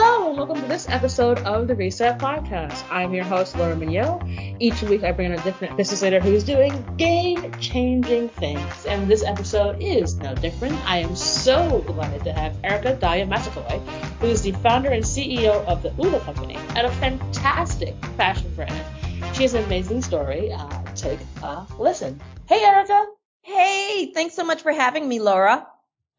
[0.00, 2.84] Hello, and welcome to this episode of the Reset Podcast.
[2.88, 4.22] I'm your host, Laura Mignot.
[4.60, 9.08] Each week, I bring in a different business leader who's doing game changing things, and
[9.08, 10.74] this episode is no different.
[10.88, 13.80] I am so delighted to have Erika Dalya Massaquoi,
[14.20, 19.34] who is the founder and CEO of the Oula Company and a fantastic fashion brand.
[19.34, 20.52] She has an amazing story.
[20.52, 22.20] Uh, take a listen.
[22.46, 23.04] Hey, Erika.
[23.42, 25.66] Hey, thanks so much for having me, Laura.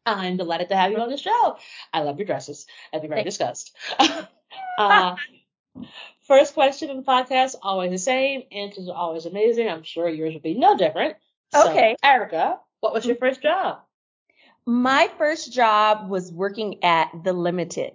[0.06, 1.56] I'm delighted to have you on the show.
[1.92, 3.76] I love your dresses, as we've already discussed.
[4.78, 5.16] uh,
[6.26, 8.42] first question in the podcast, always the same.
[8.50, 9.68] Answers are always amazing.
[9.68, 11.16] I'm sure yours will be no different.
[11.52, 11.96] So, Okay.
[12.02, 13.80] Erika, what was your first job?
[14.66, 17.92] My first job was working at The Limited.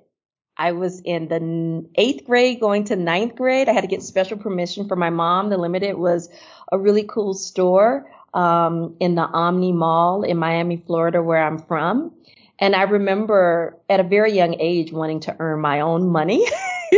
[0.57, 3.67] I was in the eighth grade going to ninth grade.
[3.67, 5.49] I had to get special permission from my mom.
[5.49, 6.29] The Limited was
[6.71, 12.11] a really cool store um, in the Omni Mall in Miami, Florida, where I'm from.
[12.59, 16.45] And I remember at a very young age wanting to earn my own money.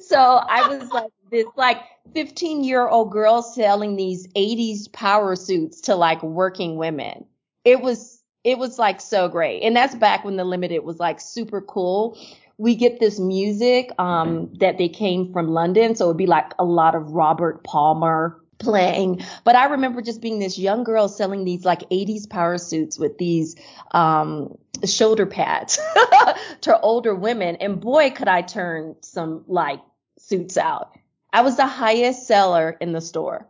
[0.00, 1.78] so I was like this like
[2.14, 7.24] 15 year old girl selling these 80s power suits to like working women.
[7.64, 9.62] It was it was like so great.
[9.62, 12.18] And that's back when the limited was like super cool.
[12.56, 16.64] We get this music um that they came from London, so it'd be like a
[16.64, 19.22] lot of Robert Palmer playing.
[19.44, 23.18] But I remember just being this young girl selling these like 80s power suits with
[23.18, 23.56] these
[23.92, 25.78] um shoulder pads
[26.60, 29.80] to older women and boy could I turn some like
[30.18, 30.92] suits out.
[31.32, 33.46] I was the highest seller in the store.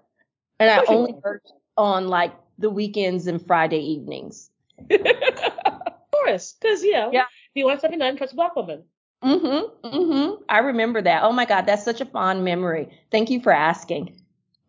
[0.59, 4.51] And I only worked on like the weekends and Friday evenings.
[4.91, 7.23] of course, because, you know, Yeah.
[7.23, 8.83] if you want something done, trust a black woman.
[9.23, 9.89] Mm-hmm.
[9.89, 10.43] Mm-hmm.
[10.49, 11.23] I remember that.
[11.25, 12.89] Oh my god, that's such a fond memory.
[13.11, 14.21] Thank you for asking.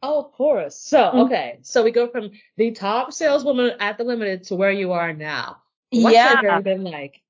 [0.02, 0.76] Oh, of course.
[0.76, 1.26] So, Mhm.
[1.26, 1.60] okay.
[1.62, 5.58] So we go from the top saleswoman at the Limited to where you are now.
[5.92, 6.36] What's yeah.
[6.36, 7.22] that journey been like?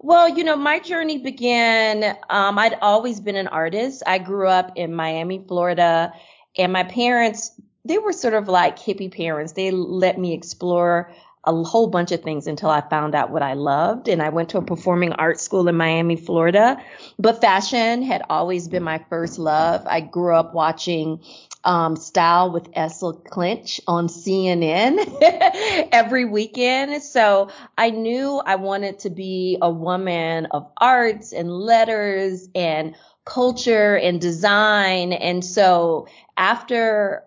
[0.00, 4.02] Well, you know, my journey began, um, I'd always been an artist.
[4.06, 6.12] I grew up in Miami, Florida,
[6.56, 7.52] and my parents,
[7.84, 9.52] they were sort of like hippie parents.
[9.52, 11.10] They let me explore
[11.44, 14.06] a whole bunch of things until I found out what I loved.
[14.06, 16.80] And I went to a performing arts school in Miami, Florida.
[17.18, 19.84] But fashion had always been my first love.
[19.86, 21.20] I grew up watching
[21.64, 24.98] um, Style with Elsa Klensch on CNN
[25.92, 27.02] every weekend.
[27.02, 33.96] So I knew I wanted to be a woman of arts and letters and culture
[33.96, 35.12] and design.
[35.12, 37.24] And so after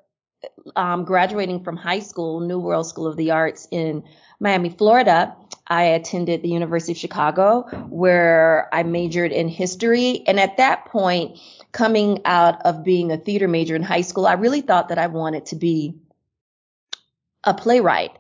[0.76, 4.04] um, graduating from high school, New World School of the Arts in
[4.40, 5.36] Miami, Florida,
[5.68, 10.24] I attended the University of Chicago where I majored in history.
[10.28, 11.40] And at that point,
[11.76, 15.08] coming out of being a theater major in high school, I really thought that I
[15.08, 15.94] wanted to be
[17.44, 18.12] a playwright.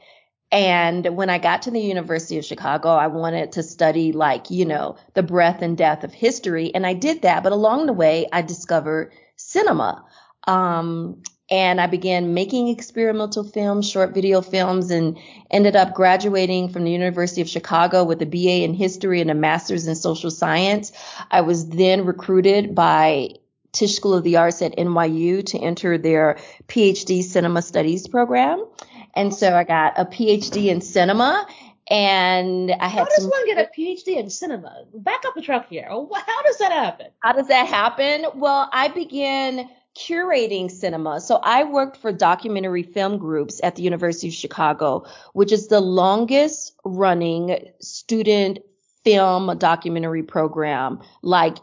[0.51, 4.65] And when I got to the University of Chicago, I wanted to study like, you
[4.65, 6.75] know, the breadth and depth of history.
[6.75, 7.43] And I did that.
[7.43, 10.03] But along the way, I discovered cinema.
[10.45, 15.17] Um, and I began making experimental films, short video films, and
[15.49, 19.35] ended up graduating from the University of Chicago with a BA in history and a
[19.35, 20.91] master's in social science.
[21.31, 23.35] I was then recruited by
[23.75, 26.37] Tisch School of the Arts at NYU to enter their
[26.67, 28.65] PhD cinema studies program.
[29.13, 31.45] And so I got a PhD in cinema
[31.87, 32.99] and I had.
[32.99, 34.85] How does some one get a PhD in cinema?
[34.93, 35.87] Back up the truck here.
[35.89, 37.07] How does that happen?
[37.19, 38.25] How does that happen?
[38.35, 41.21] Well, I began curating cinema.
[41.21, 45.79] So I worked for documentary film groups at the University of Chicago, which is the
[45.79, 48.59] longest running student
[49.03, 51.57] film documentary program like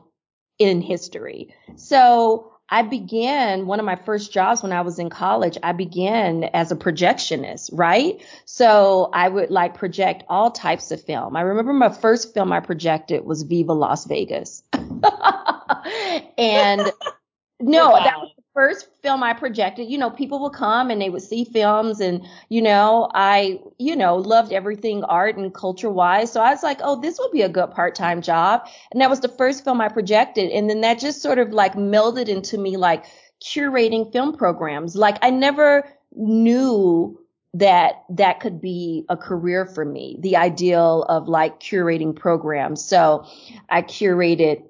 [0.58, 1.54] in history.
[1.76, 5.58] So I began one of my first jobs when I was in college.
[5.62, 8.24] I began as a projectionist, right?
[8.46, 11.36] So I would like project all types of film.
[11.36, 14.62] I remember my first film I projected was Viva Las Vegas.
[16.38, 16.80] and
[17.60, 18.04] no, Wow.
[18.04, 19.90] that was first film I projected.
[19.90, 23.96] You know, people would come and they would see films and, you know, I, you
[23.96, 26.32] know, loved everything art and culture wise.
[26.32, 28.66] So I was like, oh, this would be a good part-time job.
[28.90, 30.50] And that was the first film I projected.
[30.50, 33.04] And then that just sort of like melded into me like
[33.42, 34.96] curating film programs.
[34.96, 37.18] Like I never knew
[37.54, 42.82] that that could be a career for me, the ideal of like curating programs.
[42.82, 43.26] So
[43.68, 44.62] I curated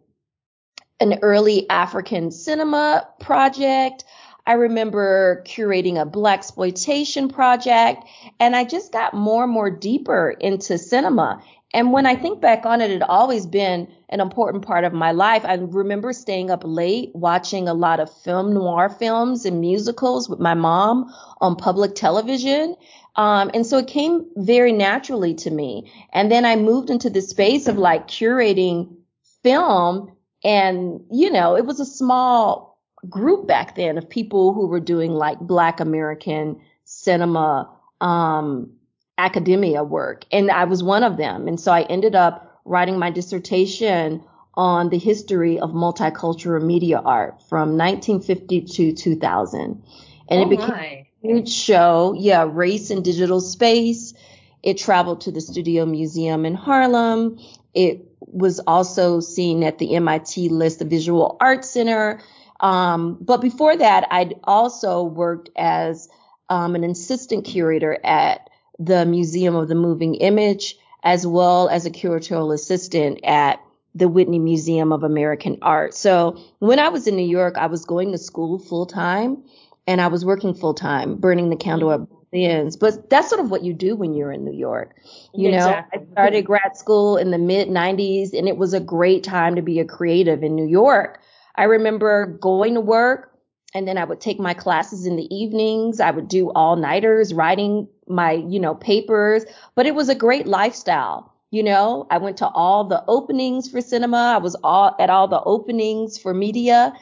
[1.02, 4.04] an early African cinema project.
[4.46, 8.04] I remember curating a black exploitation project
[8.38, 11.42] and I just got more and more deeper into cinema.
[11.74, 15.10] And when I think back on it, it always been an important part of my
[15.10, 15.44] life.
[15.44, 20.38] I remember staying up late watching a lot of film noir films and musicals with
[20.38, 22.76] my mom on public television.
[23.16, 25.90] Um, and so it came very naturally to me.
[26.12, 28.96] And then I moved into the space of like curating
[29.42, 30.12] film
[30.44, 32.78] and, you know, it was a small
[33.08, 38.70] group back then of people who were doing like black American cinema, um,
[39.18, 40.24] academia work.
[40.32, 41.48] And I was one of them.
[41.48, 44.22] And so I ended up writing my dissertation
[44.54, 49.82] on the history of multicultural media art from 1950 to 2000.
[50.28, 50.84] And oh it became my.
[50.84, 52.14] a huge show.
[52.18, 54.14] Yeah, race and digital space.
[54.62, 57.38] It traveled to the Studio Museum in Harlem.
[57.74, 62.20] It was also seen at the MIT List Visual Arts Center.
[62.60, 66.08] Um, but before that, I'd also worked as
[66.48, 71.90] um, an assistant curator at the Museum of the Moving Image, as well as a
[71.90, 73.60] curatorial assistant at
[73.94, 75.94] the Whitney Museum of American Art.
[75.94, 79.42] So when I was in New York, I was going to school full time
[79.86, 82.00] and I was working full time, burning the candle at
[82.32, 82.76] both ends.
[82.76, 84.94] But that's sort of what you do when you're in New York.
[85.36, 85.58] You Exactly.
[85.58, 89.56] know, I started grad school in the mid 90s and it was a great time
[89.56, 91.20] to be a creative in New York.
[91.56, 93.30] I remember going to work
[93.74, 96.00] and then I would take my classes in the evenings.
[96.00, 99.44] I would do all nighters, writing my, you know, papers,
[99.74, 101.32] but it was a great lifestyle.
[101.50, 104.34] You know, I went to all the openings for cinema.
[104.34, 106.94] I was all at all the openings for media.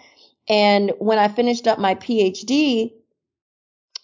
[0.49, 2.93] And when I finished up my PhD,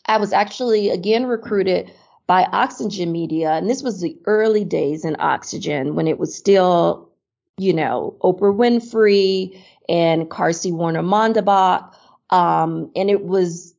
[0.06, 1.91] I was actually again recruited
[2.26, 3.53] by Oxygen Media.
[3.53, 7.08] And this was the early days in Oxygen when it was still,
[7.56, 11.94] you know, Oprah Winfrey and Carsey Werner Mandabach.
[12.31, 13.75] Um, and it was,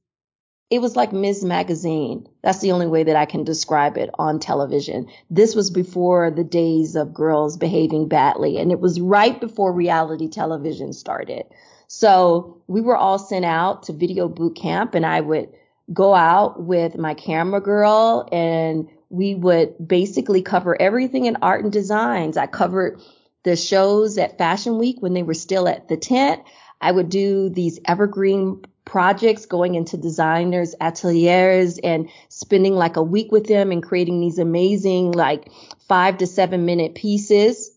[0.70, 1.44] it was like Ms.
[1.44, 2.28] Magazine.
[2.42, 5.08] That's the only way that I can describe it on television.
[5.30, 8.58] This was before the days of girls behaving badly.
[8.58, 11.46] And it was right before reality television started.
[11.88, 15.50] So we were all sent out to video boot camp and I would
[15.94, 21.72] go out with my camera girl and we would basically cover everything in art and
[21.72, 22.36] designs.
[22.38, 23.02] I covered
[23.44, 26.44] the shows at Fashion Week when they were still at the tent.
[26.82, 33.32] I would do these evergreen projects going into designers ateliers and spending like a week
[33.32, 35.52] with them and creating these amazing like
[35.88, 37.72] five to seven minute pieces.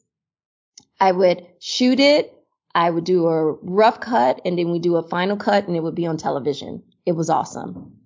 [1.01, 2.35] I would shoot it.
[2.75, 5.83] I would do a rough cut and then we do a final cut and it
[5.83, 6.83] would be on television.
[7.07, 8.00] It was awesome.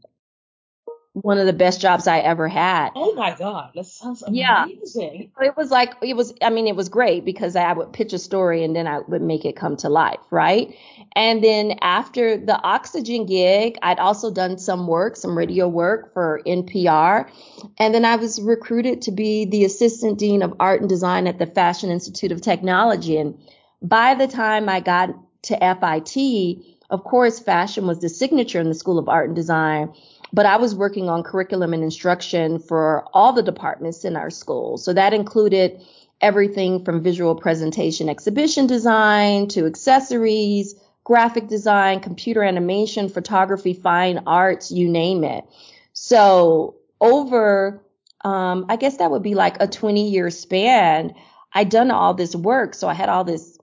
[1.15, 2.91] One of the best jobs I ever had.
[2.97, 5.31] Oh my God, that sounds amazing.
[5.37, 5.47] Yeah.
[5.47, 8.19] It was like, it was, I mean, it was great because I would pitch a
[8.19, 10.77] story and then I would make it come to life, right?
[11.15, 16.43] And then after the oxygen gig, I'd also done some work, some radio work for
[16.45, 17.31] NPR.
[17.79, 21.39] And then I was recruited to be the assistant dean of art and design at
[21.39, 23.19] the Fashion Institute of Technology.
[23.19, 23.39] And
[23.81, 25.11] by the time I got
[25.43, 26.59] to FIT,
[26.91, 29.95] of course, fashion was the signature in the School of Art and Design
[30.35, 34.79] but I was working on curriculum and instruction for all the departments in our school.
[34.79, 35.81] So that included
[36.21, 44.73] everything from visual presentation, exhibition design to accessories, graphic design, computer animation, photography, fine arts,
[44.73, 45.45] you name it.
[45.93, 47.81] So over,
[48.25, 51.15] um, I guess that would be like a 20 year span.
[51.53, 52.75] I'd done all this work.
[52.75, 53.57] So I had all this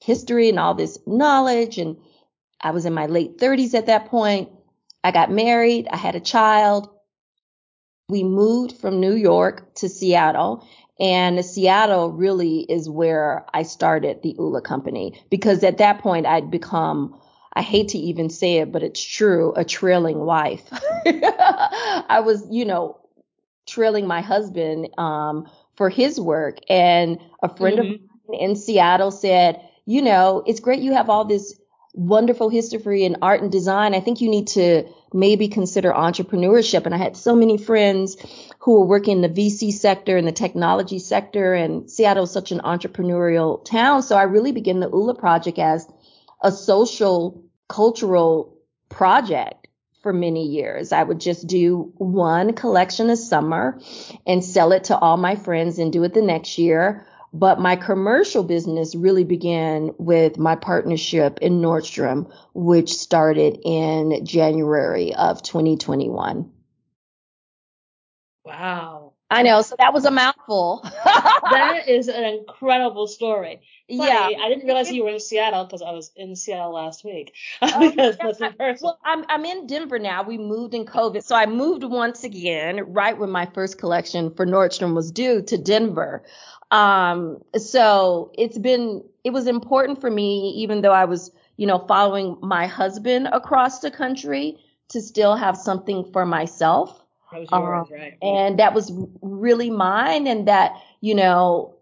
[0.00, 1.96] history and all this knowledge and
[2.60, 4.50] I was in my late 30s at that point.
[5.04, 5.88] I got married.
[5.90, 6.90] I had a child.
[8.08, 10.66] We moved from New York to Seattle.
[11.00, 16.50] And Seattle really is where I started the Oula company because at that point I'd
[16.50, 17.18] become,
[17.54, 20.62] I hate to even say it, but it's true, a trailing wife.
[21.06, 22.98] I was, you know,
[23.66, 26.58] trailing my husband um, for his work.
[26.68, 27.80] And a friend Mhm.
[27.80, 31.59] of mine in Seattle said, you know, it's great you have all this
[31.94, 33.94] wonderful history in art and design.
[33.94, 36.86] I think you need to maybe consider entrepreneurship.
[36.86, 38.16] And I had so many friends
[38.60, 42.52] who were working in the VC sector and the technology sector, and Seattle is such
[42.52, 44.02] an entrepreneurial town.
[44.02, 45.86] So I really began the Oula project as
[46.42, 48.56] a social, cultural
[48.88, 49.68] project
[50.02, 50.92] for many years.
[50.92, 53.78] I would just do one collection a summer
[54.26, 57.06] and sell it to all my friends and do it the next year.
[57.32, 65.14] But my commercial business really began with my partnership in Nordstrom, which started in January
[65.14, 66.50] of 2021.
[68.44, 68.99] Wow.
[69.30, 69.62] I know.
[69.62, 70.84] So that was a mouthful.
[71.50, 73.60] That is an incredible story.
[73.88, 74.30] Funny, yeah.
[74.40, 77.34] I didn't realize you were in Seattle because I was in Seattle last week.
[77.62, 78.26] Oh, because yeah.
[78.26, 78.84] that's in person.
[78.84, 80.22] Well, I'm I'm in Denver now.
[80.22, 84.46] We moved in COVID, so I moved once again right when my first collection for
[84.46, 86.22] Nordstrom was due to Denver.
[86.70, 91.84] Um, so it's been it was important for me, even though I was you know
[91.88, 94.58] following my husband across the country,
[94.90, 97.04] to still have something for myself.
[97.32, 98.16] That was um, right?
[98.22, 101.74] and that was really mine and that you know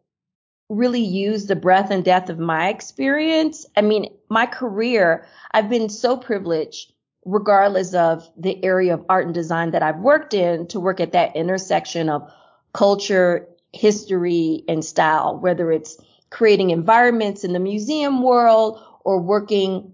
[0.69, 3.65] really used the breadth and depth of my experience.
[3.77, 6.93] I mean, my career, I've been so privileged
[7.25, 11.13] regardless of the area of art and design that I've worked in to work at
[11.13, 12.31] that intersection of
[12.73, 15.99] culture, history, and style, whether it's
[16.31, 19.93] creating environments in the museum world or working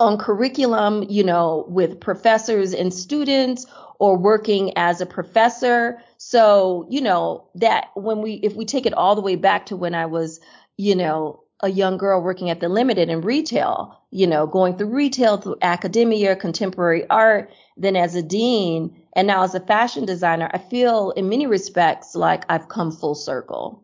[0.00, 3.66] on curriculum, you know, with professors and students
[3.98, 6.00] or working as a professor.
[6.18, 9.76] So, you know, that when we, if we take it all the way back to
[9.76, 10.40] when I was,
[10.76, 14.94] you know, a young girl working at the limited in retail, you know, going through
[14.94, 20.48] retail, through academia, contemporary art, then as a dean, and now as a fashion designer,
[20.54, 23.82] I feel in many respects like I've come full circle.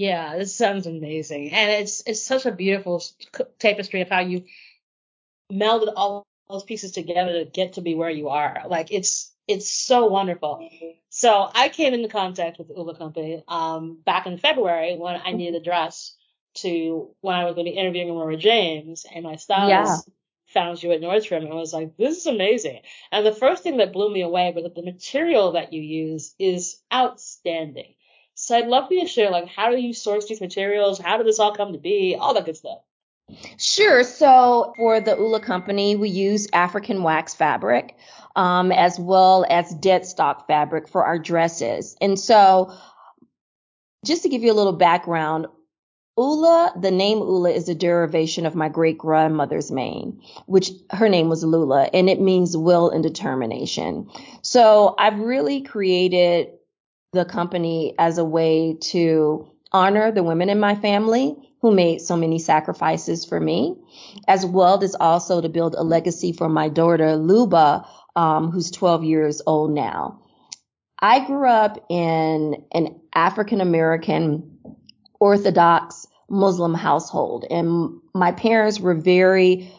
[0.00, 3.04] Yeah, this sounds amazing, and it's it's such a beautiful
[3.58, 4.44] tapestry of how you
[5.52, 8.62] melded all those pieces together to get to be where you are.
[8.66, 10.66] Like it's it's so wonderful.
[11.10, 15.32] So I came into contact with the Oula Company um, back in February when I
[15.32, 16.16] needed a dress
[16.62, 20.14] to when I was going to be interviewing Aurora James, and my stylist yeah.
[20.46, 22.80] found you at Nordstrom and was like, "This is amazing."
[23.12, 26.34] And the first thing that blew me away was that the material that you use
[26.38, 27.96] is outstanding.
[28.42, 30.98] So I'd love for you to share, like, how do you source these materials?
[30.98, 32.16] How did this all come to be?
[32.18, 32.78] All that good stuff.
[33.58, 34.02] Sure.
[34.02, 37.96] So for the Oula company, we use African wax fabric,
[38.34, 41.98] um, as well as dead stock fabric for our dresses.
[42.00, 42.74] And so
[44.06, 45.46] just to give you a little background,
[46.18, 51.28] Oula, the name Oula is a derivation of my great grandmother's name, which her name
[51.28, 54.08] was Lula, and it means will and determination.
[54.40, 56.48] So I've really created
[57.12, 62.16] the company as a way to honor the women in my family who made so
[62.16, 63.76] many sacrifices for me,
[64.26, 67.86] as well as also to build a legacy for my daughter, Luba,
[68.16, 70.20] um, who's 12 years old now.
[70.98, 74.58] I grew up in an African American
[75.18, 79.72] Orthodox Muslim household, and my parents were very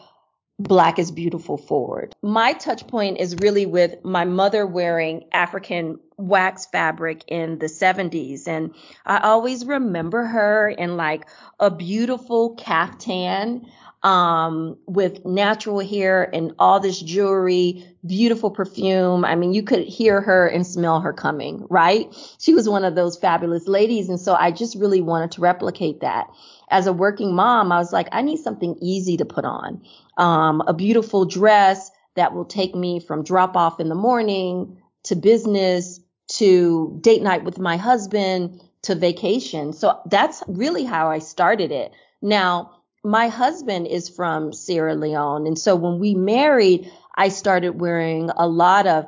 [0.58, 2.14] Black is Beautiful forward.
[2.22, 5.98] My touch point is really with my mother wearing African
[6.28, 8.46] wax fabric in the 70s.
[8.46, 8.74] And
[9.04, 11.26] I always remember her in like
[11.58, 13.66] a beautiful caftan
[14.02, 19.24] um, with natural hair and all this jewelry, beautiful perfume.
[19.24, 22.12] I mean, you could hear her and smell her coming, right?
[22.38, 24.08] She was one of those fabulous ladies.
[24.08, 26.28] And so I just really wanted to replicate that.
[26.68, 29.82] As a working mom, I was like, I need something easy to put on.
[30.16, 35.16] Um, a beautiful dress that will take me from drop off in the morning to
[35.16, 36.00] business
[36.36, 39.72] to date night with my husband to vacation.
[39.72, 41.92] So that's really how I started it.
[42.20, 45.46] Now, my husband is from Sierra Leone.
[45.46, 49.06] And so when we married, I started wearing a lot of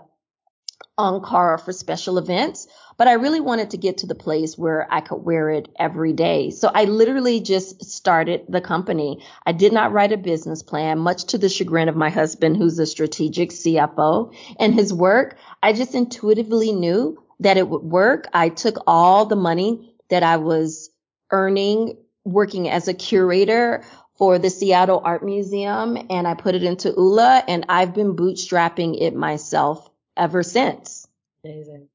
[0.98, 5.00] Ankara for special events, but I really wanted to get to the place where I
[5.00, 6.50] could wear it every day.
[6.50, 9.24] So I literally just started the company.
[9.46, 12.78] I did not write a business plan, much to the chagrin of my husband, who's
[12.78, 15.36] a strategic CFO and his work.
[15.62, 18.28] I just intuitively knew that it would work.
[18.32, 20.90] I took all the money that I was
[21.30, 23.84] earning working as a curator
[24.16, 29.00] for the Seattle Art Museum and I put it into Oula and I've been bootstrapping
[29.00, 31.06] it myself ever since.
[31.44, 31.88] Amazing.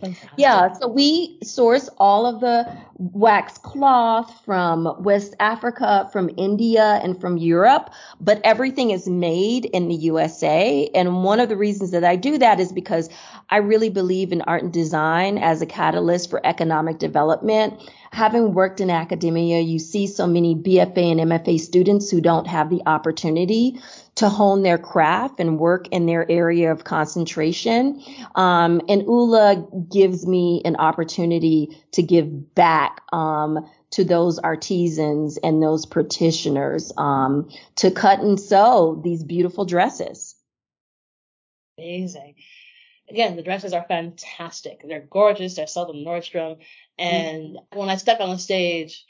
[0.00, 0.30] Fantastic.
[0.36, 7.18] Yeah, so we source all of the wax cloth from West Africa, from India, and
[7.18, 7.88] from Europe,
[8.20, 10.90] but everything is made in the USA.
[10.94, 13.08] And one of the reasons that I do that is because
[13.48, 17.80] I really believe in art and design as a catalyst for economic development.
[18.12, 22.68] Having worked in academia, you see so many BFA and MFA students who don't have
[22.68, 23.80] the opportunity
[24.16, 28.02] to hone their craft and work in their area of concentration.
[28.34, 35.62] Um, and Oula gives me an opportunity to give back um, to those artisans and
[35.62, 40.34] those practitioners um, to cut and sew these beautiful dresses.
[41.78, 42.36] Amazing.
[43.08, 44.80] Again, the dresses are fantastic.
[44.82, 45.54] They're gorgeous.
[45.54, 46.56] They're sold Nordstrom.
[46.98, 47.78] And mm-hmm.
[47.78, 49.04] when I step on the stage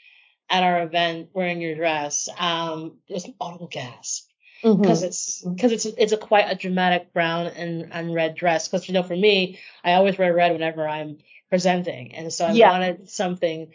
[0.49, 4.27] at our event wearing your dress, um, there's an audible gasp
[4.61, 5.07] because mm-hmm.
[5.07, 8.67] it's because it's it's a quite a dramatic brown and, and red dress.
[8.67, 11.17] Because you know, for me, I always wear red whenever I'm
[11.49, 12.71] presenting, and so I yeah.
[12.71, 13.71] wanted something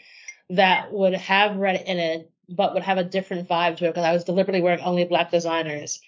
[0.51, 3.89] that would have red in it, but would have a different vibe to it.
[3.89, 6.01] Because I was deliberately wearing only black designers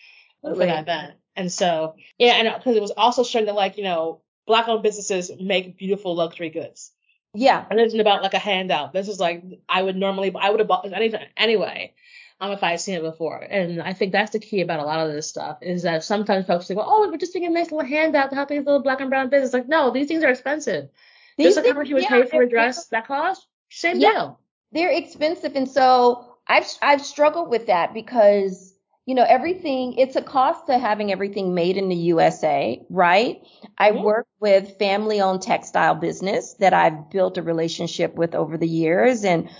[0.42, 3.84] for that event, and so yeah, and because it was also showing that like you
[3.84, 6.90] know, black-owned businesses make beautiful luxury goods.
[7.36, 8.92] Yeah, and it isn't about like a handout.
[8.92, 11.94] This is like I would normally I would have bought anything anyway
[12.40, 13.38] um, if I've seen it before.
[13.38, 16.46] And I think that's the key about a lot of this stuff is that sometimes
[16.46, 18.82] folks think, well, oh, we're just doing a nice little handout to help these little
[18.82, 19.52] black and brown business.
[19.52, 20.88] Like, no, these things are expensive.
[21.36, 23.98] These just like how much you would yeah, pay for a dress that cost, Same
[23.98, 24.40] yeah, deal.
[24.72, 25.56] They're expensive.
[25.56, 28.74] And so I've, I've struggled with that because
[29.06, 33.42] you know, everything, it's a cost to having everything made in the USA, right?
[33.76, 34.02] I mm-hmm.
[34.02, 39.24] work with family owned textile business that I've built a relationship with over the years.
[39.24, 39.50] And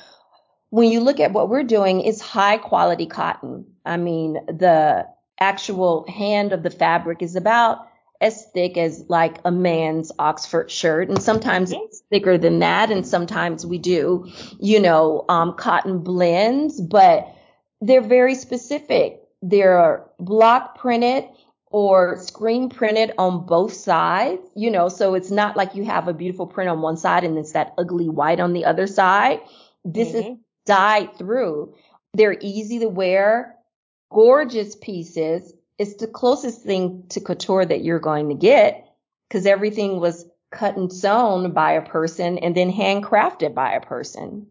[0.75, 3.65] when you look at what we're doing, it's high quality cotton.
[3.85, 5.07] I mean, the
[5.39, 7.87] actual hand of the fabric is about
[8.21, 11.09] as thick as like a man's Oxford shirt.
[11.09, 11.85] And sometimes mm-hmm.
[11.85, 12.91] it's thicker than that.
[12.91, 14.29] And sometimes we do,
[14.59, 17.33] you know, um, cotton blends, but
[17.81, 21.25] they're very specific they're block printed
[21.67, 26.15] or screen printed on both sides, you know, so it's not like you have a
[26.15, 29.41] beautiful print on one side and it's that ugly white on the other side.
[29.85, 30.33] This mm-hmm.
[30.33, 31.75] is dyed through.
[32.13, 33.57] They're easy to wear,
[34.11, 35.53] gorgeous pieces.
[35.79, 38.89] It's the closest thing to couture that you're going to get
[39.29, 44.47] because everything was cut and sewn by a person and then handcrafted by a person.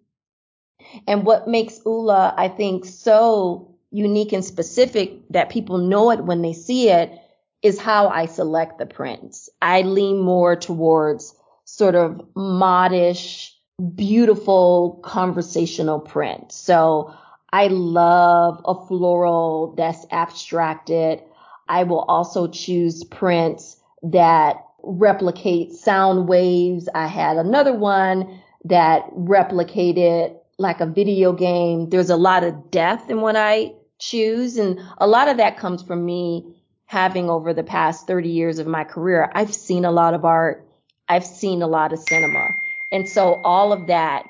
[1.07, 6.41] And what makes Oula, I think, so unique and specific that people know it when
[6.41, 7.17] they see it
[7.61, 9.49] is how I select the prints.
[9.61, 13.52] I lean more towards sort of modish,
[13.95, 16.51] beautiful conversational print.
[16.51, 17.13] So
[17.51, 21.21] I love a floral that's abstracted.
[21.67, 26.89] I will also choose prints that replicate sound waves.
[26.93, 31.89] I had another one that replicated like a video game.
[31.89, 34.57] There's a lot of depth in what I choose.
[34.57, 36.45] And a lot of that comes from me
[36.85, 39.31] having over the past 30 years of my career.
[39.33, 40.67] I've seen a lot of art.
[41.09, 42.49] I've seen a lot of cinema.
[42.93, 44.27] And so all of that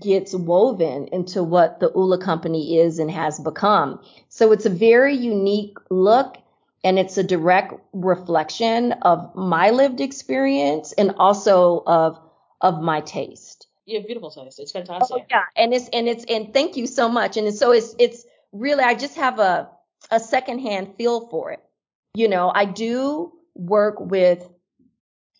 [0.00, 4.00] gets woven into what the Oula company is and has become.
[4.28, 6.38] So it's a very unique look
[6.82, 12.18] and it's a direct reflection of my lived experience and also of
[12.62, 13.66] of my taste.
[13.84, 14.58] Yeah, beautiful taste.
[14.58, 15.16] It's oh, fantastic.
[15.16, 17.36] Oh, yeah, and it's and it's and thank you so much.
[17.36, 19.68] And so it's it's really, I just have a,
[20.10, 21.62] a secondhand feel for it.
[22.14, 24.48] You know, I do work with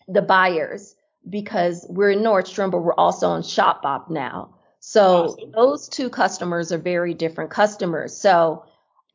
[0.07, 0.95] the buyers
[1.29, 4.55] because we're in Nordstrom, but we're also on Shopbop now.
[4.79, 5.51] So awesome.
[5.51, 8.15] those two customers are very different customers.
[8.15, 8.65] So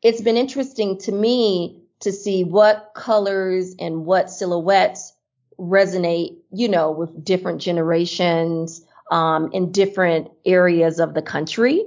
[0.01, 5.13] it's been interesting to me to see what colors and what silhouettes
[5.57, 11.85] resonate, you know, with different generations um, in different areas of the country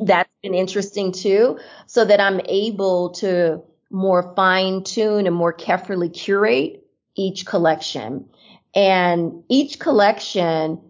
[0.00, 6.08] that's been interesting too, so that I'm able to more fine tune and more carefully
[6.08, 8.28] curate each collection.
[8.76, 10.80] And each collection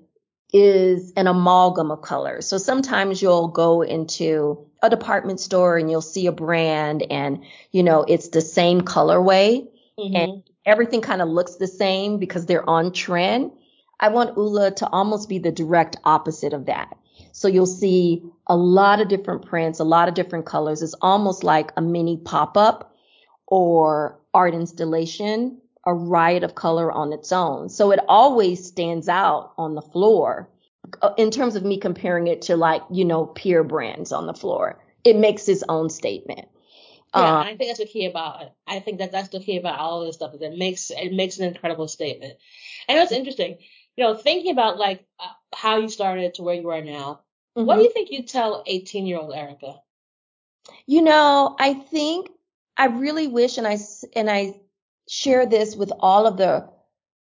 [0.53, 2.47] is an amalgam of colors.
[2.47, 7.83] So sometimes you'll go into a department store and you'll see a brand and, you
[7.83, 9.67] know, it's the same colorway
[9.99, 10.17] mm-hmm.
[10.17, 13.53] and everything kind of looks the same because they're on trend.
[14.01, 16.97] I want Oula to almost be the direct opposite of that.
[17.33, 20.83] So you'll see a lot of different prints, a lot of different colors.
[20.83, 22.97] It's almost like a mini pop up
[23.47, 27.69] or art installation, a riot of color on its own.
[27.69, 30.51] So it always stands out on the floor
[31.01, 34.35] uh, in terms of me comparing it to like, you know, peer brands on the
[34.35, 34.83] floor.
[35.05, 36.49] It makes its own statement.
[37.15, 38.53] Yeah, um, I think that's the key about it.
[38.67, 41.13] I think that that's the key about all of this stuff is it makes it
[41.13, 42.35] makes an incredible statement.
[42.89, 43.59] And that's interesting.
[43.97, 47.21] You know, thinking about like uh, how you started to where you are now,
[47.57, 47.67] Mm-hmm.
[47.67, 49.77] What do you think you tell 18 year old Erika?
[50.87, 52.29] You know, I think
[52.77, 53.79] I really wish, and I
[54.15, 54.61] and I
[55.09, 56.69] share this with all of the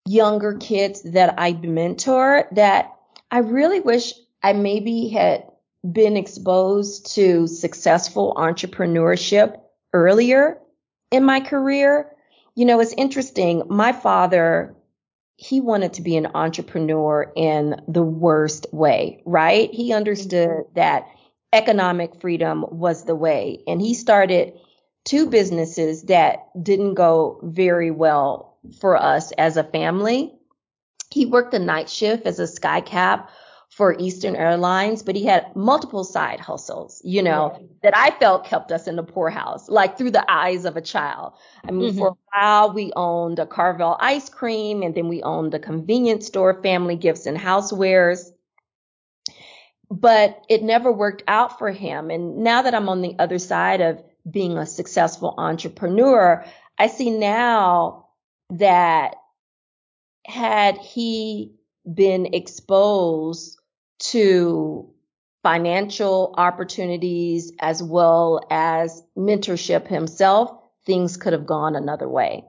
[0.07, 2.93] younger kids that I mentor, that
[3.31, 5.45] I really wish I maybe had
[5.91, 9.61] been exposed to successful entrepreneurship
[9.93, 10.59] earlier
[11.11, 12.11] in my career.
[12.55, 13.63] You know, it's interesting.
[13.69, 14.75] My father
[15.39, 19.73] he wanted to be an entrepreneur in the worst way, right?
[19.73, 20.75] He understood mm-hmm.
[20.75, 21.07] that
[21.53, 23.63] economic freedom was the way.
[23.69, 24.55] And he started
[25.09, 30.35] two businesses that didn't go very well for us as a family.
[31.11, 33.27] He worked the night shift as a skycap
[33.71, 38.71] for Eastern Airlines, but he had multiple side hustles, you know, that I felt kept
[38.71, 41.33] us in the poorhouse, like through the eyes of a child.
[41.67, 41.99] I mean, mm-hmm.
[41.99, 46.27] for a while we owned a Carvel ice cream and then we owned a convenience
[46.27, 48.31] store, family gifts and housewares.
[49.91, 52.11] But it never worked out for him.
[52.11, 56.45] And now that I'm on the other side of being a successful entrepreneur,
[56.79, 58.09] I see now
[58.51, 59.17] that
[60.27, 61.55] had he
[61.93, 63.59] been exposed
[63.99, 64.91] to
[65.43, 70.51] financial opportunities as well as mentorship himself,
[70.85, 72.45] things could have gone another way.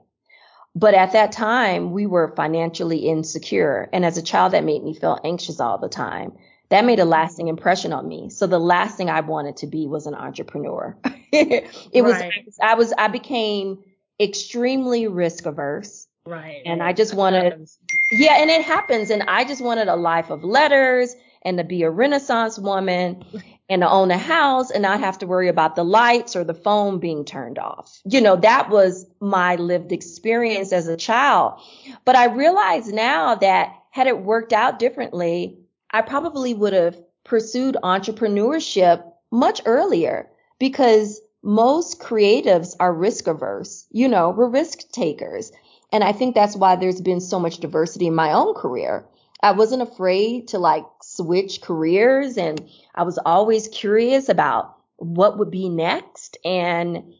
[0.74, 3.88] But at that time, we were financially insecure.
[3.92, 6.32] And as a child, that made me feel anxious all the time
[6.70, 8.30] that made a lasting impression on me.
[8.30, 10.96] So the last thing I wanted to be was an entrepreneur.
[11.32, 12.02] it right.
[12.02, 13.82] was I was I became
[14.20, 16.06] extremely risk averse.
[16.26, 16.62] Right.
[16.64, 17.68] And I just wanted
[18.10, 21.82] Yeah, and it happens and I just wanted a life of letters and to be
[21.82, 23.24] a renaissance woman
[23.68, 26.54] and to own a house and not have to worry about the lights or the
[26.54, 28.00] phone being turned off.
[28.04, 31.60] You know, that was my lived experience as a child.
[32.04, 35.58] But I realize now that had it worked out differently,
[35.92, 43.86] I probably would have pursued entrepreneurship much earlier because most creatives are risk averse.
[43.90, 45.52] You know, we're risk takers.
[45.92, 49.04] And I think that's why there's been so much diversity in my own career.
[49.42, 52.62] I wasn't afraid to like switch careers and
[52.94, 56.36] I was always curious about what would be next.
[56.44, 57.14] And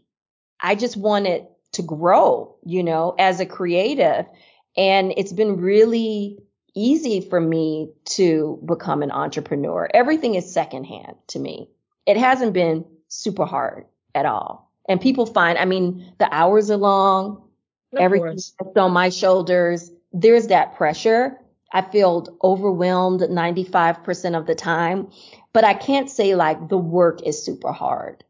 [0.61, 4.27] I just wanted to grow, you know, as a creative.
[4.77, 6.39] And it's been really
[6.75, 9.89] easy for me to become an entrepreneur.
[9.93, 11.69] Everything is secondhand to me.
[12.07, 14.71] It hasn't been super hard at all.
[14.89, 17.43] And people find, I mean, the hours are long,
[17.93, 19.91] Of everything's on my shoulders.
[20.13, 21.39] There's that pressure.
[21.73, 25.09] I feel overwhelmed 95% of the time,
[25.53, 28.25] but I can't say like the work is super hard.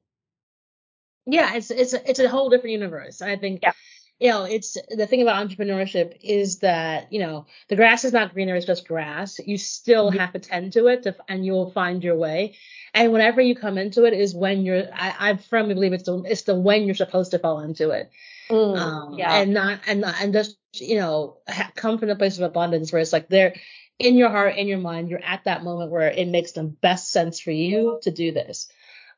[1.26, 3.22] Yeah, it's it's a, it's a whole different universe.
[3.22, 3.72] I think yeah
[4.20, 8.34] you know, it's the thing about entrepreneurship is that, you know, the grass is not
[8.34, 9.40] greener, it's just grass.
[9.44, 10.18] You still mm-hmm.
[10.18, 12.56] have to tend to it to, and you'll find your way.
[12.92, 16.22] And whenever you come into it is when you're, I, I firmly believe it's the,
[16.24, 18.10] it's the when you're supposed to fall into it.
[18.50, 19.36] Mm, um, yeah.
[19.36, 23.00] and not, and, and just, you know, ha- come from the place of abundance where
[23.00, 23.54] it's like they're
[23.98, 27.10] in your heart, in your mind, you're at that moment where it makes the best
[27.10, 28.68] sense for you to do this.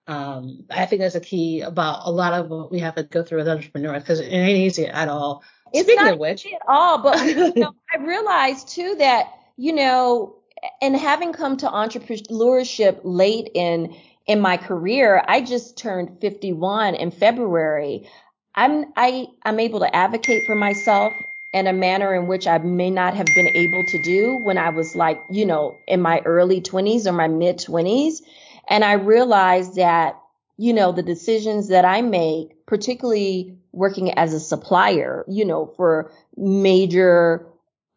[0.06, 3.22] Um, I think that's a key about a lot of what we have to go
[3.22, 5.42] through as entrepreneurs because it ain't easy at all.
[5.72, 6.98] It's Speaking not of which, easy at all.
[6.98, 10.36] But you know, I realized too that you know,
[10.80, 13.94] and having come to entrepreneurship late in
[14.26, 18.08] in my career, I just turned 51 in February.
[18.54, 21.12] I'm I I'm able to advocate for myself
[21.52, 24.70] in a manner in which I may not have been able to do when I
[24.70, 28.22] was like, you know, in my early 20s or my mid 20s.
[28.68, 30.20] And I realized that,
[30.56, 36.12] you know, the decisions that I make, particularly working as a supplier, you know, for
[36.36, 37.46] major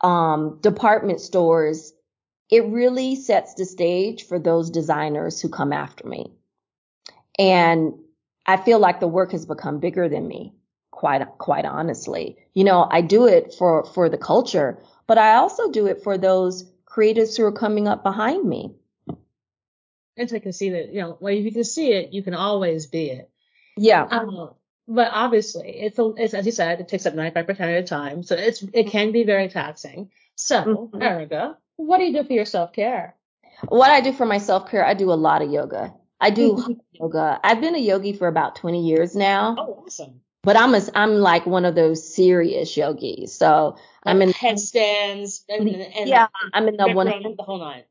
[0.02, 1.94] um, department stores,
[2.50, 6.32] it really sets the stage for those designers who come after me.
[7.38, 7.94] And
[8.46, 10.54] I feel like the work has become bigger than me,
[10.92, 12.38] quite quite honestly.
[12.54, 16.18] You know, I do it for for the culture, but I also do it for
[16.18, 18.76] those creatives who are coming up behind me
[20.18, 22.24] and so I can see that, you know, well, if you can see it, you
[22.24, 23.30] can always be it.
[23.78, 24.04] Yeah.
[24.04, 24.52] Um,
[24.88, 28.24] but obviously, it's, a, it's as you said, it takes up 95% of the time,
[28.24, 30.12] so it's it can be very taxing.
[30.36, 31.02] So, mm-hmm.
[31.02, 33.16] Erica, what do you do for your self care?
[33.68, 35.94] What I do for my self care, I do a lot of yoga.
[36.20, 37.40] I do yoga.
[37.44, 39.56] I've been a yogi for about 20 years now.
[39.58, 40.22] Oh, awesome.
[40.44, 43.34] But I'm a, I'm like one of those serious yogis.
[43.34, 47.84] So like I'm in headstands and, and yeah, I'm in the one the whole nine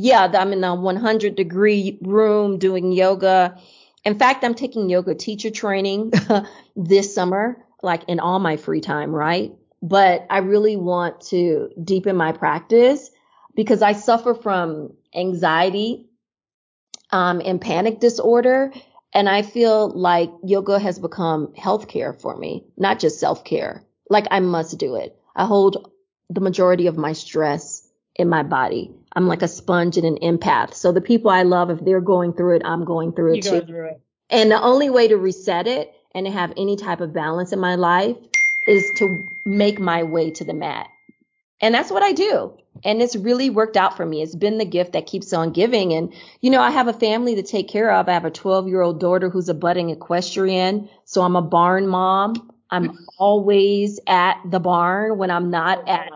[0.00, 3.58] yeah, I'm in a 100 degree room doing yoga.
[4.04, 6.12] In fact, I'm taking yoga teacher training
[6.76, 9.52] this summer, like in all my free time, right?
[9.82, 13.10] But I really want to deepen my practice
[13.56, 16.06] because I suffer from anxiety
[17.10, 18.72] um, and panic disorder.
[19.12, 23.82] And I feel like yoga has become healthcare for me, not just self care.
[24.08, 25.18] Like I must do it.
[25.34, 25.90] I hold
[26.30, 27.77] the majority of my stress
[28.18, 28.90] in my body.
[29.12, 30.74] I'm like a sponge and an empath.
[30.74, 33.60] So the people I love, if they're going through it, I'm going through it You're
[33.60, 33.66] too.
[33.66, 34.00] Through it.
[34.28, 37.58] And the only way to reset it and to have any type of balance in
[37.58, 38.16] my life
[38.66, 40.88] is to make my way to the mat.
[41.60, 42.52] And that's what I do.
[42.84, 44.22] And it's really worked out for me.
[44.22, 45.92] It's been the gift that keeps on giving.
[45.92, 48.08] And, you know, I have a family to take care of.
[48.08, 50.88] I have a 12 year old daughter who's a budding equestrian.
[51.04, 52.52] So I'm a barn mom.
[52.70, 56.10] I'm always at the barn when I'm not oh, at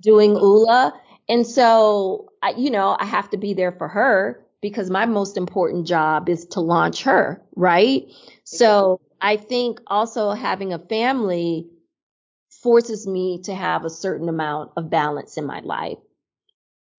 [0.00, 0.94] doing Oula.
[1.28, 5.36] And so, I, you know, I have to be there for her because my most
[5.36, 8.04] important job is to launch her, right?
[8.44, 11.68] So I think also having a family
[12.62, 15.98] forces me to have a certain amount of balance in my life.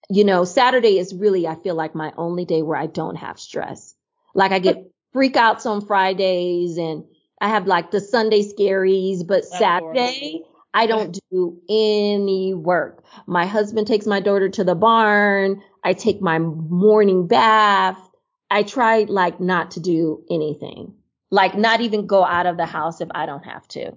[0.09, 3.39] You know, Saturday is really, I feel like my only day where I don't have
[3.39, 3.93] stress.
[4.33, 7.03] Like I get freakouts on Fridays and
[7.41, 10.56] I have like the Sunday scaries, but That's Saturday, horrible.
[10.77, 13.03] I don't do any work.
[13.25, 15.63] My husband takes my daughter to the barn.
[15.83, 17.97] I take my morning bath.
[18.51, 20.93] I try like not to do anything,
[21.31, 23.93] like not even go out of the house if I don't have to.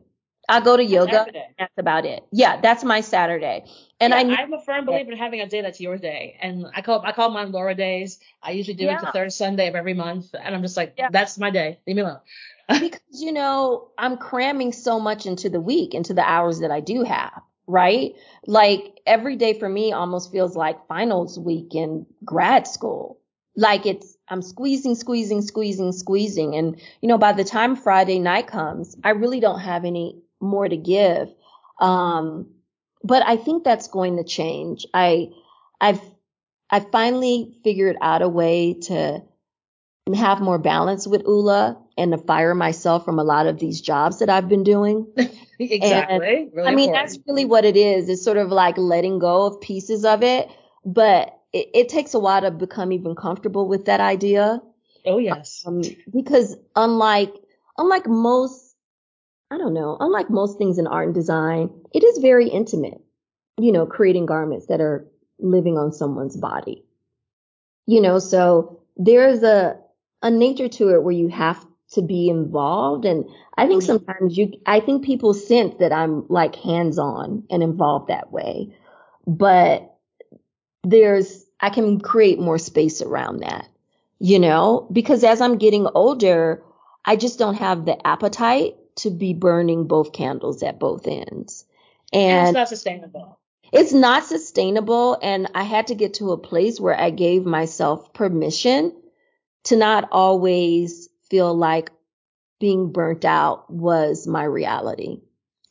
[0.49, 1.27] I go to yoga.
[1.59, 2.25] That's about it.
[2.33, 3.67] Yeah, that's my Saturday.
[4.01, 6.65] And yeah, I I'm a firm believer in having a day that's your day, and
[6.75, 8.19] I call I call mine Laura days.
[8.43, 11.11] I usually do it the third Sunday of every month, and I'm just like, Yeah.
[11.13, 11.79] that's my day.
[11.87, 12.21] Leave me alone.
[12.79, 16.81] Because you know I'm cramming so much into the week, into the hours that I
[16.81, 17.41] do have.
[17.67, 18.15] Right?
[18.47, 23.21] Like every day for me almost feels like finals week in grad school.
[23.57, 28.47] Like it's I'm squeezing, squeezing, squeezing, squeezing, and you know by the time Friday night
[28.47, 31.29] comes, I really don't have any more to give.
[31.81, 32.49] Um,
[33.03, 34.87] but I think that's going to change.
[34.95, 35.31] I
[35.81, 36.01] I've
[36.71, 39.23] I finally figured out a way to
[40.15, 44.21] have more balance with Oula and to fire myself from a lot of these jobs
[44.21, 45.07] that I've been doing.
[45.59, 46.49] exactly.
[46.55, 46.93] really I mean, important.
[46.95, 48.09] that's really what it is.
[48.09, 50.49] It's sort of like letting go of pieces of it,
[50.83, 54.63] but it, it takes a while to become even comfortable with that idea.
[55.05, 55.63] oh yes.
[55.67, 57.35] Um, because unlike,
[57.77, 58.75] unlike most,
[59.51, 62.99] I don't know, unlike most things in art and design, it is very intimate,
[63.59, 65.07] you know, creating garments that are
[65.39, 66.83] living on someone's body.
[67.85, 69.77] You know, so there's a,
[70.23, 73.05] a nature to it where you have to be involved.
[73.05, 73.25] And
[73.57, 73.87] I think Mhm.
[73.87, 78.73] sometimes you, I think people sense that I'm like hands on and involved that way,
[79.27, 79.97] but
[80.83, 83.69] there's, I can create more space around that,
[84.19, 86.63] you know, because as I'm getting older,
[87.05, 91.65] I just don't have the appetite to be burning both candles at both ends.
[92.13, 93.39] and it's not sustainable.
[93.73, 95.19] it's not sustainable.
[95.21, 98.95] And I had to get to a place where I gave myself permission
[99.65, 101.91] to not always feel like
[102.59, 105.21] being burnt out was my reality.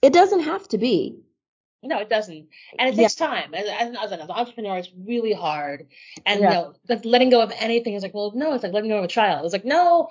[0.01, 1.19] It doesn't have to be.
[1.81, 3.03] No, it doesn't, and it Yeah.
[3.03, 3.53] takes time.
[3.53, 5.87] As, as, an- as an entrepreneur, it's really hard.
[6.25, 6.49] And Yeah.
[6.49, 8.97] you know, like letting go of anything is like, well, no, it's like letting go
[8.97, 9.45] of a child.
[9.45, 10.09] It's like, no,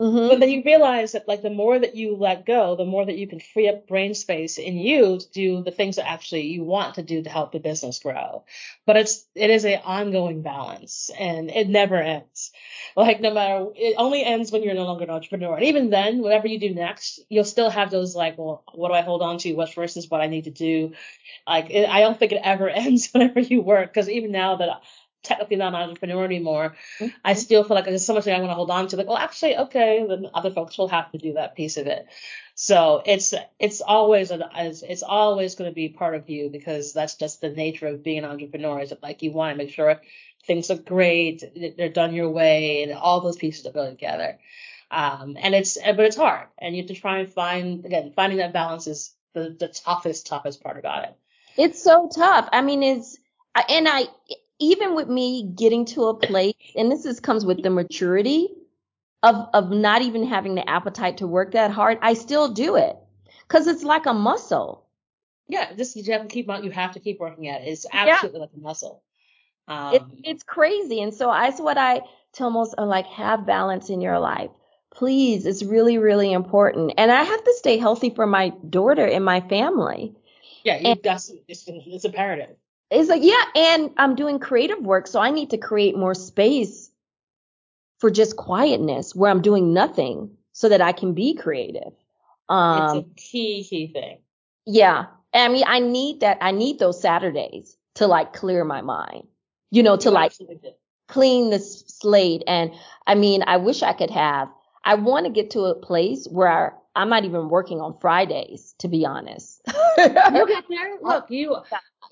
[0.00, 0.28] Mhm.
[0.28, 3.16] But then you realize that like the more that you let go, the more that
[3.18, 6.62] you can free up brain space in you to do the things that actually you
[6.62, 8.44] want to do to help the business grow.
[8.86, 12.52] But it's it is a ongoing balance and it never ends.
[12.94, 15.56] Like no matter it only ends when you're no longer an entrepreneur.
[15.56, 18.94] And even then, whatever you do next, you'll still have those like, well, what do
[18.94, 19.54] I hold on to?
[19.54, 20.92] What's versus what I need to do?
[21.46, 24.82] Like it, I don't think it ever ends whenever you work because even now that
[25.22, 26.76] technically not an entrepreneur anymore,
[27.24, 28.96] I still feel like there's so much that I want to hold on to.
[28.96, 32.06] Like, well, actually, okay, then other folks will have to do that piece of it.
[32.54, 36.92] So it's it's always an it's, it's always going to be part of you because
[36.92, 38.80] that's just the nature of being an entrepreneur.
[38.80, 40.00] Is that like you want to make sure
[40.46, 41.44] things look great,
[41.76, 44.38] they're done your way, and all those pieces that go together.
[44.90, 48.38] Um, and it's but it's hard, and you have to try and find again finding
[48.38, 51.16] that balance is the the toughest toughest part about it.
[51.58, 52.48] It's so tough.
[52.52, 53.18] I mean, it's,
[53.68, 54.04] and I,
[54.58, 58.48] even with me getting to a place, and this is comes with the maturity
[59.22, 62.96] of, of not even having the appetite to work that hard, I still do it.
[63.48, 64.84] Cause it's like a muscle.
[65.48, 66.62] Yeah, just you have to keep on.
[66.62, 67.68] You have to keep working at it.
[67.68, 69.02] It's absolutely like a muscle.
[69.66, 71.00] Um, It's it's crazy.
[71.00, 74.50] And so that's what I tell most are like, have balance in your life.
[74.90, 76.92] Please, it's really, really important.
[76.98, 80.14] And I have to stay healthy for my daughter and my family.
[80.64, 82.56] Yeah, you got it's, it's imperative.
[82.90, 86.90] It's like, yeah, and I'm doing creative work, so I need to create more space
[87.98, 91.92] for just quietness where I'm doing nothing so that I can be creative.
[92.48, 94.18] Um, it's a key key thing.
[94.66, 95.06] yeah.
[95.34, 96.38] I mean, I need that.
[96.40, 99.26] I need those Saturdays to like clear my mind,
[99.70, 100.32] you know, to like
[101.08, 102.42] clean the slate.
[102.46, 102.72] And
[103.06, 104.48] I mean, I wish I could have,
[104.84, 108.88] I want to get to a place where I'm not even working on Fridays, to
[108.88, 109.60] be honest.
[109.66, 110.98] You'll get there.
[111.02, 111.56] Look, you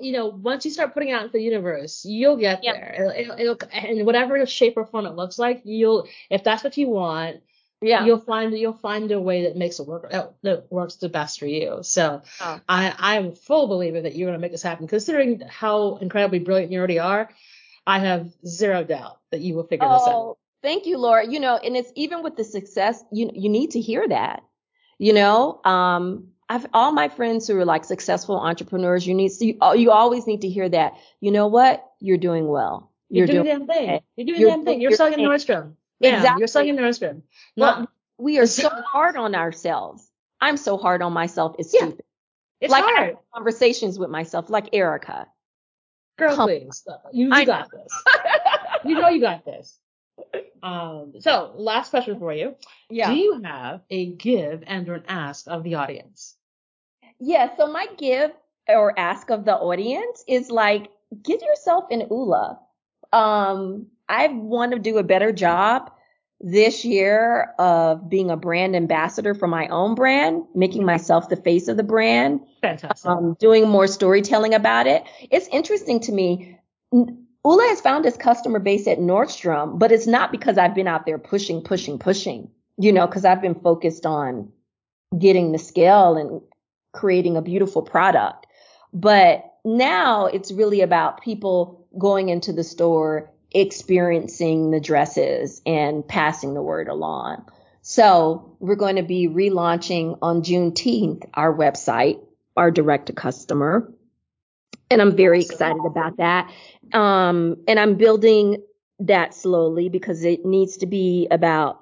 [0.01, 2.73] you know once you start putting out into the universe, you'll get Yeah.
[2.73, 2.95] there.
[2.99, 6.77] It'll, it'll, it'll, in whatever shape or form it looks like, you'll if that's what
[6.77, 7.43] you want,
[7.81, 8.05] yeah.
[8.05, 11.47] you'll find you'll find a way that makes it work that, works the best for
[11.47, 11.79] you.
[11.83, 12.61] So Oh.
[12.69, 14.87] I I'm a full believer that you're gonna make this happen.
[14.87, 17.29] Considering how incredibly brilliant you already are,
[17.87, 20.15] I have zero doubt that you will figure this out.
[20.15, 21.27] Oh, thank you, Laura.
[21.27, 24.43] You know, and it's even with the success, you you need to hear that.
[24.99, 29.07] You know, um, I've all my friends who are like successful entrepreneurs.
[29.07, 30.95] You need you, you always need to hear that.
[31.21, 31.85] You know what?
[32.01, 32.93] You're doing well.
[33.09, 34.01] You're, doing, the damn thing.
[34.17, 34.65] You're doing You're the damn thing.
[34.65, 35.19] doing You're your selling.
[35.19, 35.75] Nordstrom.
[36.01, 36.41] Yeah, Exactly.
[36.41, 37.23] you're selling in Nordstrom.
[37.57, 40.09] Well, we are so hard on ourselves.
[40.41, 41.57] I'm so hard on myself.
[41.59, 41.81] It's Yeah.
[41.87, 42.05] stupid.
[42.61, 43.09] it's like I hard.
[43.11, 45.27] have conversations with myself, like Erika.
[46.19, 46.85] Girl, Come- please.
[47.13, 47.93] You, you got this.
[48.85, 49.79] You know you got this.
[50.63, 52.55] Um, so last question for you.
[52.91, 53.11] Yeah.
[53.11, 56.36] Do you have a give and or an ask of the audience?
[57.21, 58.33] Yeah, so my give
[58.69, 60.91] or ask of the audience is like,
[61.23, 62.59] get yourself an Oula.
[63.13, 65.91] Um, I want to do a better job
[66.41, 71.69] this year of being a brand ambassador for my own brand, making myself the face
[71.69, 72.41] of the brand.
[72.61, 73.09] Fantastic.
[73.09, 75.03] Um, doing more storytelling about it.
[75.31, 76.59] It's interesting to me.
[76.93, 81.07] Oula has found his customer base at Nordstrom, but it's not because I've been out
[81.07, 84.53] there pushing, pushing, pushing, you know, because I've been focused on
[85.19, 86.43] getting the scale and
[86.97, 88.47] creating a beautiful product.
[88.93, 96.55] But now it's really about people going into the store, experiencing the dresses and passing
[96.55, 97.47] the word along.
[97.83, 102.21] So we're going to be relaunching on Juneteenth our website,
[102.57, 103.93] our direct to customer.
[104.91, 106.51] And I'm very excited about that.
[106.93, 108.63] Um, and I'm building
[109.01, 111.81] that slowly because it needs to be about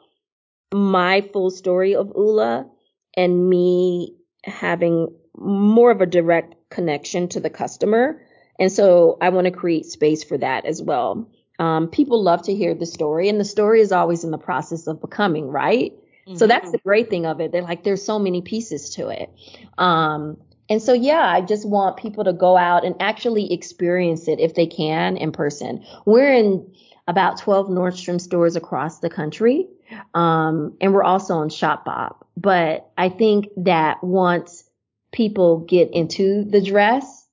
[0.72, 2.68] my full story of Oula
[3.16, 8.20] and me having more of a direct connection to the customer.
[8.59, 11.28] And so I want to create space for that as well.
[11.59, 14.87] Um, people love to hear the story, and the story is always in the process
[14.87, 15.92] of becoming, right?
[16.26, 16.37] Mm-hmm.
[16.37, 17.52] So that's the great thing of it.
[17.52, 19.30] They're like, there's so many pieces to it.
[19.78, 20.37] Um,
[20.68, 24.54] and so, yeah, I just want people to go out and actually experience it if
[24.54, 25.85] they can in person.
[26.07, 26.72] We're in
[27.07, 29.68] about 12 Nordstrom stores across the country.
[30.14, 32.16] Um, and we're also on Shopbop.
[32.37, 34.64] But I think that once
[35.12, 37.26] people get into the dress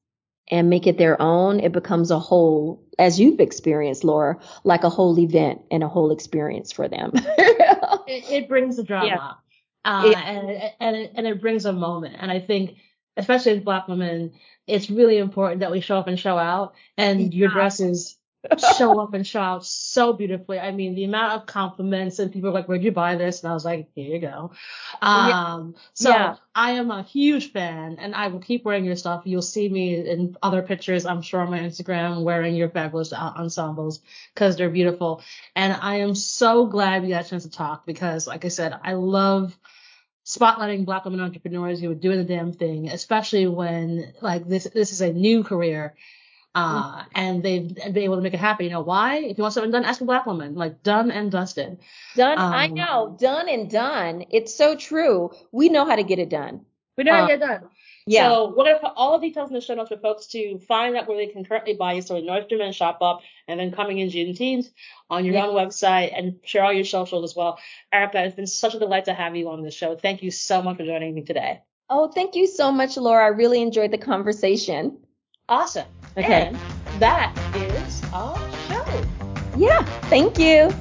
[0.49, 4.89] and make it their own, it becomes a whole, as you've experienced, Laura, like a
[4.89, 7.11] whole event and a whole experience for them.
[7.15, 9.07] it, it, brings the drama.
[9.07, 9.31] Yeah.
[9.83, 12.17] Uh, it, and, and, it, and it brings a moment.
[12.19, 12.77] And I think
[13.17, 14.33] especially as black women,
[14.67, 16.73] it's really important that we show up and show out.
[16.97, 18.17] And your dresses
[18.77, 20.59] show up and show out so beautifully.
[20.59, 23.43] I mean, the amount of compliments and people are like, where'd you buy this?
[23.43, 24.51] And I was like, here you go.
[25.01, 26.35] Um, so yeah.
[26.55, 29.23] I am a huge fan and I will keep wearing your stuff.
[29.25, 34.01] You'll see me in other pictures, I'm sure on my Instagram wearing your fabulous ensembles
[34.33, 35.21] because they're beautiful.
[35.55, 38.73] And I am so glad we got a chance to talk because like I said,
[38.83, 39.57] I love
[40.25, 44.91] spotlighting black women entrepreneurs who are doing the damn thing, especially when like this this
[44.91, 45.95] is a new career.
[46.53, 48.65] Uh, and they've been able to make it happen.
[48.65, 49.17] You know why?
[49.17, 50.55] If you want something done, ask a black woman.
[50.55, 51.79] Like done and dusted.
[52.15, 52.37] Done.
[52.37, 53.15] Um, I know.
[53.19, 54.25] Done and done.
[54.29, 55.31] It's so true.
[55.51, 56.65] We know how to get it done.
[56.97, 57.69] We know how to um, get it done.
[58.05, 58.29] Yeah.
[58.29, 60.95] So we're gonna put all the details in the show notes for folks to find
[60.95, 62.01] out where they can currently buy you.
[62.01, 64.71] So Nordstrom and Up, and then coming in Juneteenth
[65.09, 65.45] on your yeah.
[65.45, 67.59] own website and share all your socials as well.
[67.93, 69.95] Erika, it's been such a delight to have you on the show.
[69.95, 71.61] Thank you so much for joining me today.
[71.89, 73.25] Oh, thank you so much, Laura.
[73.25, 74.97] I really enjoyed the conversation.
[75.51, 75.85] Awesome.
[76.17, 76.47] Okay.
[76.47, 76.57] And
[77.01, 78.37] that is our
[78.69, 79.03] show.
[79.57, 79.83] Yeah.
[80.07, 80.71] Thank you.